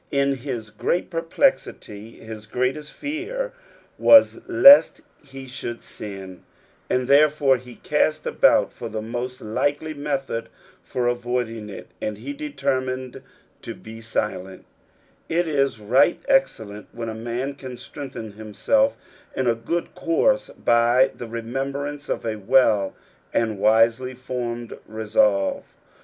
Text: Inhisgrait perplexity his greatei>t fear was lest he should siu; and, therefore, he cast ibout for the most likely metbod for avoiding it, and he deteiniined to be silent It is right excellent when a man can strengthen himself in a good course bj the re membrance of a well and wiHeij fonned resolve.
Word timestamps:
Inhisgrait 0.11 1.11
perplexity 1.11 2.13
his 2.13 2.47
greatei>t 2.47 2.91
fear 2.91 3.53
was 3.99 4.41
lest 4.47 5.01
he 5.23 5.45
should 5.45 5.83
siu; 5.83 6.39
and, 6.89 7.07
therefore, 7.07 7.57
he 7.57 7.75
cast 7.75 8.23
ibout 8.23 8.71
for 8.71 8.89
the 8.89 9.03
most 9.03 9.41
likely 9.41 9.93
metbod 9.93 10.47
for 10.81 11.05
avoiding 11.05 11.69
it, 11.69 11.89
and 12.01 12.17
he 12.17 12.33
deteiniined 12.33 13.21
to 13.61 13.75
be 13.75 14.01
silent 14.01 14.65
It 15.29 15.47
is 15.47 15.79
right 15.79 16.19
excellent 16.27 16.87
when 16.93 17.07
a 17.07 17.13
man 17.13 17.53
can 17.53 17.77
strengthen 17.77 18.31
himself 18.31 18.97
in 19.35 19.45
a 19.45 19.53
good 19.53 19.93
course 19.93 20.49
bj 20.59 21.15
the 21.15 21.27
re 21.27 21.43
membrance 21.43 22.09
of 22.09 22.25
a 22.25 22.37
well 22.37 22.95
and 23.35 23.59
wiHeij 23.59 24.17
fonned 24.17 24.79
resolve. 24.87 25.75